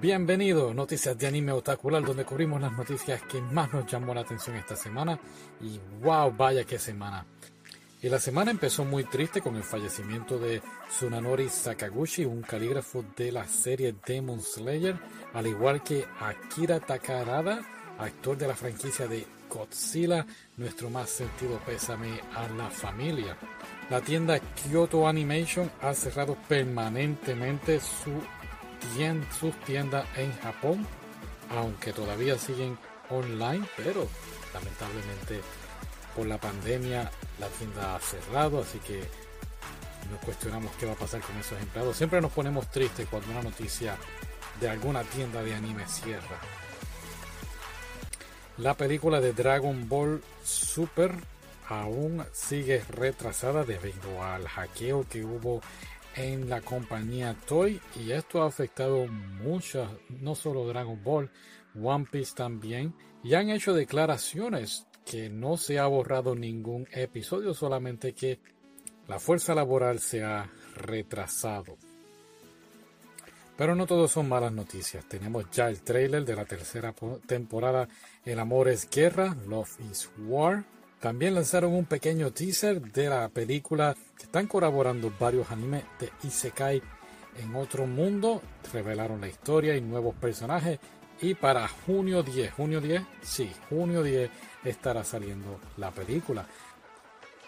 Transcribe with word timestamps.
Bienvenido, 0.00 0.72
Noticias 0.72 1.18
de 1.18 1.26
Anime 1.26 1.50
Otacular, 1.50 2.04
donde 2.04 2.24
cubrimos 2.24 2.60
las 2.60 2.70
noticias 2.70 3.20
que 3.22 3.40
más 3.40 3.72
nos 3.72 3.84
llamó 3.90 4.14
la 4.14 4.20
atención 4.20 4.54
esta 4.54 4.76
semana. 4.76 5.18
Y 5.60 5.80
wow, 6.00 6.32
vaya 6.36 6.62
qué 6.62 6.78
semana. 6.78 7.26
Y 8.00 8.08
la 8.08 8.20
semana 8.20 8.52
empezó 8.52 8.84
muy 8.84 9.02
triste 9.02 9.40
con 9.40 9.56
el 9.56 9.64
fallecimiento 9.64 10.38
de 10.38 10.62
Tsunanori 10.88 11.48
Sakaguchi, 11.48 12.24
un 12.24 12.42
calígrafo 12.42 13.04
de 13.16 13.32
la 13.32 13.44
serie 13.48 13.96
Demon 14.06 14.40
Slayer, 14.40 14.96
al 15.34 15.48
igual 15.48 15.82
que 15.82 16.06
Akira 16.20 16.78
Takarada, 16.78 17.60
actor 17.98 18.38
de 18.38 18.46
la 18.46 18.54
franquicia 18.54 19.08
de 19.08 19.26
Godzilla, 19.50 20.24
nuestro 20.58 20.90
más 20.90 21.10
sentido 21.10 21.58
pésame 21.66 22.20
a 22.36 22.46
la 22.56 22.70
familia. 22.70 23.36
La 23.90 24.00
tienda 24.00 24.38
Kyoto 24.38 25.08
Animation 25.08 25.68
ha 25.80 25.92
cerrado 25.92 26.36
permanentemente 26.48 27.80
su 27.80 28.12
sus 29.38 29.54
tiendas 29.60 30.06
en 30.16 30.36
Japón, 30.40 30.86
aunque 31.56 31.92
todavía 31.92 32.38
siguen 32.38 32.78
online, 33.10 33.66
pero 33.76 34.08
lamentablemente 34.52 35.40
por 36.16 36.26
la 36.26 36.38
pandemia 36.38 37.10
la 37.38 37.46
tienda 37.48 37.96
ha 37.96 38.00
cerrado, 38.00 38.60
así 38.60 38.78
que 38.80 39.00
nos 40.10 40.20
cuestionamos 40.24 40.72
qué 40.78 40.86
va 40.86 40.92
a 40.92 40.96
pasar 40.96 41.20
con 41.20 41.36
esos 41.36 41.60
empleados. 41.60 41.96
Siempre 41.96 42.20
nos 42.20 42.32
ponemos 42.32 42.68
tristes 42.70 43.06
cuando 43.08 43.30
una 43.30 43.42
noticia 43.42 43.96
de 44.60 44.68
alguna 44.68 45.02
tienda 45.04 45.42
de 45.42 45.54
anime 45.54 45.86
cierra. 45.86 46.38
La 48.58 48.74
película 48.74 49.20
de 49.20 49.32
Dragon 49.32 49.88
Ball 49.88 50.22
Super 50.42 51.12
aún 51.68 52.24
sigue 52.32 52.82
retrasada 52.88 53.64
debido 53.64 54.22
al 54.22 54.48
hackeo 54.48 55.06
que 55.08 55.24
hubo 55.24 55.60
en 56.16 56.48
la 56.48 56.60
compañía 56.60 57.36
Toy 57.46 57.80
y 57.96 58.12
esto 58.12 58.42
ha 58.42 58.46
afectado 58.46 59.06
muchas, 59.06 59.90
no 60.08 60.34
solo 60.34 60.66
Dragon 60.66 61.02
Ball, 61.02 61.30
One 61.80 62.06
Piece 62.10 62.34
también, 62.34 62.94
y 63.22 63.34
han 63.34 63.50
hecho 63.50 63.74
declaraciones 63.74 64.86
que 65.04 65.30
no 65.30 65.56
se 65.56 65.78
ha 65.78 65.86
borrado 65.86 66.34
ningún 66.34 66.86
episodio, 66.92 67.54
solamente 67.54 68.12
que 68.14 68.40
la 69.06 69.18
fuerza 69.18 69.54
laboral 69.54 70.00
se 70.00 70.22
ha 70.22 70.50
retrasado. 70.76 71.78
Pero 73.56 73.74
no 73.74 73.86
todo 73.86 74.06
son 74.06 74.28
malas 74.28 74.52
noticias. 74.52 75.04
Tenemos 75.08 75.50
ya 75.50 75.68
el 75.68 75.82
trailer 75.82 76.24
de 76.24 76.36
la 76.36 76.44
tercera 76.44 76.94
temporada 77.26 77.88
El 78.24 78.38
amor 78.38 78.68
es 78.68 78.88
guerra, 78.88 79.36
Love 79.48 79.80
is 79.90 80.08
War. 80.18 80.64
También 81.00 81.34
lanzaron 81.34 81.72
un 81.74 81.84
pequeño 81.84 82.32
teaser 82.32 82.80
de 82.80 83.08
la 83.08 83.28
película 83.28 83.94
que 84.16 84.24
están 84.24 84.46
colaborando 84.46 85.12
varios 85.18 85.50
animes 85.50 85.84
de 86.00 86.10
Isekai 86.24 86.82
en 87.40 87.54
otro 87.54 87.86
mundo. 87.86 88.42
Revelaron 88.72 89.20
la 89.20 89.28
historia 89.28 89.76
y 89.76 89.80
nuevos 89.80 90.14
personajes. 90.16 90.80
Y 91.20 91.34
para 91.34 91.68
junio 91.68 92.22
10, 92.22 92.52
junio 92.52 92.80
10, 92.80 93.02
sí, 93.22 93.50
junio 93.68 94.02
10 94.02 94.30
estará 94.64 95.04
saliendo 95.04 95.60
la 95.76 95.90
película. 95.90 96.46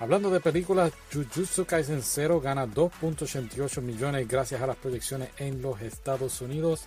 Hablando 0.00 0.30
de 0.30 0.40
películas, 0.40 0.92
Jujutsu 1.12 1.64
Kaisen 1.64 2.02
0 2.02 2.40
gana 2.40 2.66
2.88 2.66 3.82
millones 3.82 4.28
gracias 4.28 4.62
a 4.62 4.66
las 4.66 4.76
proyecciones 4.76 5.30
en 5.38 5.60
los 5.60 5.80
Estados 5.82 6.40
Unidos. 6.40 6.86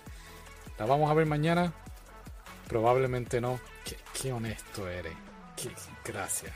¿La 0.78 0.86
vamos 0.86 1.10
a 1.10 1.14
ver 1.14 1.26
mañana? 1.26 1.72
Probablemente 2.68 3.40
no. 3.40 3.60
Qué, 4.14 4.32
honesto 4.32 4.88
eres. 4.88 5.31
Gracias. 6.04 6.52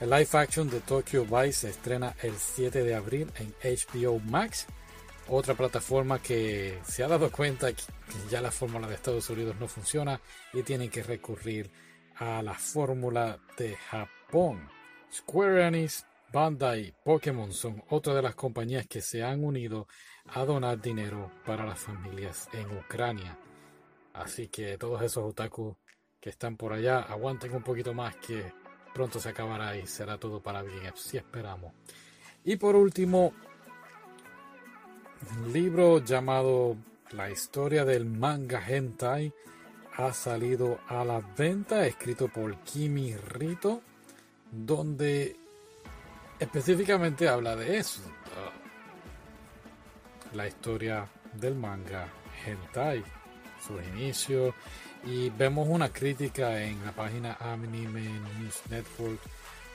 El 0.00 0.10
live 0.10 0.28
action 0.32 0.68
de 0.68 0.80
Tokyo 0.80 1.24
Vice 1.24 1.52
se 1.52 1.70
estrena 1.70 2.14
el 2.22 2.34
7 2.36 2.82
de 2.82 2.94
abril 2.94 3.30
en 3.38 3.54
HBO 3.62 4.18
Max, 4.18 4.66
otra 5.28 5.54
plataforma 5.54 6.20
que 6.20 6.78
se 6.84 7.04
ha 7.04 7.08
dado 7.08 7.30
cuenta 7.30 7.72
que 7.72 7.82
ya 8.30 8.40
la 8.40 8.50
fórmula 8.50 8.86
de 8.88 8.94
Estados 8.94 9.30
Unidos 9.30 9.56
no 9.58 9.68
funciona 9.68 10.20
y 10.52 10.62
tienen 10.62 10.90
que 10.90 11.02
recurrir 11.02 11.70
a 12.16 12.42
la 12.42 12.54
fórmula 12.54 13.38
de 13.56 13.76
Japón. 13.76 14.68
Square 15.12 15.66
Enix, 15.68 16.04
Bandai, 16.32 16.92
Pokémon 17.04 17.52
son 17.52 17.82
otra 17.88 18.14
de 18.14 18.22
las 18.22 18.34
compañías 18.34 18.86
que 18.88 19.00
se 19.00 19.22
han 19.22 19.44
unido 19.44 19.86
a 20.26 20.44
donar 20.44 20.80
dinero 20.80 21.30
para 21.46 21.64
las 21.64 21.78
familias 21.78 22.48
en 22.52 22.76
Ucrania. 22.76 23.38
Así 24.12 24.48
que 24.48 24.76
todos 24.76 25.02
esos 25.02 25.24
otaku 25.24 25.76
que 26.24 26.30
están 26.30 26.56
por 26.56 26.72
allá 26.72 27.00
aguanten 27.00 27.54
un 27.54 27.62
poquito 27.62 27.92
más 27.92 28.16
que 28.16 28.50
pronto 28.94 29.20
se 29.20 29.28
acabará 29.28 29.76
y 29.76 29.86
será 29.86 30.16
todo 30.16 30.40
para 30.40 30.62
bien, 30.62 30.90
si 30.94 31.18
esperamos. 31.18 31.74
Y 32.44 32.56
por 32.56 32.76
último, 32.76 33.34
un 35.36 35.52
libro 35.52 36.02
llamado 36.02 36.78
La 37.10 37.28
historia 37.28 37.84
del 37.84 38.06
manga 38.06 38.66
hentai 38.66 39.34
ha 39.98 40.14
salido 40.14 40.80
a 40.88 41.04
la 41.04 41.20
venta, 41.20 41.86
escrito 41.86 42.28
por 42.28 42.56
Kimi 42.60 43.14
Rito, 43.14 43.82
donde 44.50 45.36
específicamente 46.38 47.28
habla 47.28 47.54
de 47.54 47.76
eso. 47.76 48.00
La 50.32 50.48
historia 50.48 51.06
del 51.34 51.54
manga 51.54 52.08
hentai, 52.46 53.04
sus 53.66 53.82
inicios, 53.94 54.54
y 55.04 55.30
vemos 55.30 55.66
una 55.68 55.90
crítica 55.90 56.62
en 56.62 56.84
la 56.84 56.92
página 56.92 57.36
Anime 57.40 58.02
News 58.38 58.62
Network 58.70 59.20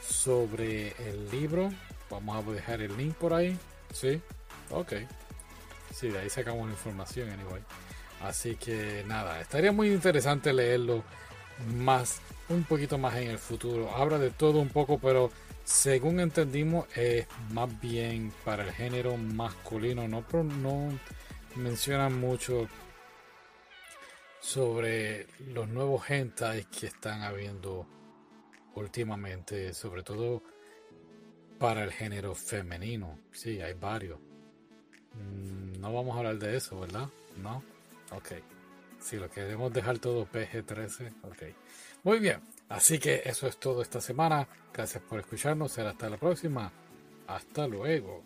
sobre 0.01 0.89
el 1.07 1.29
libro. 1.29 1.72
Vamos 2.09 2.47
a 2.47 2.51
dejar 2.51 2.81
el 2.81 2.95
link 2.97 3.16
por 3.16 3.33
ahí. 3.33 3.57
Sí, 3.94 4.22
ok. 4.72 4.94
Sí, 5.94 6.09
de 6.09 6.19
ahí 6.19 6.29
sacamos 6.29 6.66
la 6.66 6.73
información, 6.73 7.29
anyway. 7.29 7.61
Así 8.22 8.55
que 8.55 9.03
nada, 9.07 9.39
estaría 9.39 9.72
muy 9.72 9.91
interesante 9.91 10.51
leerlo 10.51 11.03
más, 11.75 12.19
un 12.50 12.63
poquito 12.63 12.97
más 12.97 13.16
en 13.16 13.29
el 13.29 13.39
futuro. 13.39 13.95
Habla 13.95 14.17
de 14.17 14.31
todo 14.31 14.59
un 14.59 14.69
poco, 14.69 15.00
pero 15.00 15.31
según 15.63 16.19
entendimos 16.19 16.85
es 16.97 17.27
más 17.51 17.69
bien 17.79 18.33
para 18.44 18.63
el 18.63 18.71
género 18.71 19.16
masculino. 19.17 20.07
No, 20.07 20.23
no 20.33 21.00
mencionan 21.56 22.19
mucho 22.19 22.67
sobre 24.39 25.27
los 25.53 25.67
nuevos 25.67 26.09
hentai 26.09 26.66
que 26.66 26.88
están 26.88 27.22
habiendo 27.23 27.85
últimamente, 28.75 29.73
sobre 29.73 30.03
todo 30.03 30.41
para 31.57 31.83
el 31.83 31.91
género 31.91 32.33
femenino. 32.35 33.19
Sí, 33.31 33.61
hay 33.61 33.73
varios. 33.73 34.19
Mm, 35.13 35.79
no 35.79 35.94
vamos 35.94 36.16
a 36.16 36.19
hablar 36.19 36.39
de 36.39 36.57
eso, 36.57 36.79
¿verdad? 36.79 37.09
No. 37.38 37.63
Ok. 38.11 38.33
Si 39.00 39.17
lo 39.17 39.29
queremos 39.29 39.72
dejar 39.72 40.00
todo 40.00 40.25
PG-13, 40.25 41.13
ok. 41.23 41.44
Muy 42.03 42.19
bien. 42.19 42.41
Así 42.69 43.00
que 43.00 43.21
eso 43.25 43.47
es 43.47 43.57
todo 43.57 43.81
esta 43.81 44.01
semana. 44.01 44.47
Gracias 44.73 45.03
por 45.03 45.19
escucharnos. 45.19 45.71
Será 45.71 45.91
hasta 45.91 46.09
la 46.09 46.17
próxima. 46.17 46.71
Hasta 47.27 47.67
luego. 47.67 48.23